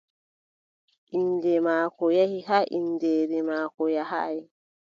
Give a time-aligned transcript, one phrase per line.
[1.19, 4.37] Innde maako yehi har inndeeri maako yahaay.